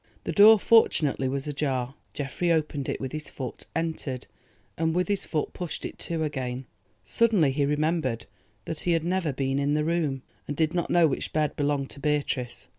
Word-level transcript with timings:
The 0.23 0.31
door 0.31 0.57
fortunately 0.57 1.27
was 1.27 1.45
ajar. 1.45 1.93
Geoffrey 2.15 2.51
opened 2.51 2.89
it 2.89 2.99
with 2.99 3.11
his 3.11 3.29
foot, 3.29 3.67
entered, 3.75 4.25
and 4.75 4.95
with 4.95 5.07
his 5.07 5.25
foot 5.25 5.53
pushed 5.53 5.85
it 5.85 5.99
to 5.99 6.23
again. 6.23 6.65
Suddenly 7.05 7.51
he 7.51 7.67
remembered 7.67 8.25
that 8.65 8.79
he 8.79 8.93
had 8.93 9.03
never 9.03 9.31
been 9.31 9.59
in 9.59 9.75
the 9.75 9.85
room, 9.85 10.23
and 10.47 10.57
did 10.57 10.73
not 10.73 10.89
know 10.89 11.05
which 11.07 11.31
bed 11.33 11.55
belonged 11.55 11.91
to 11.91 11.99
Beatrice. 11.99 12.65